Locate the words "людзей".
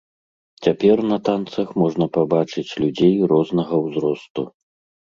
2.87-3.15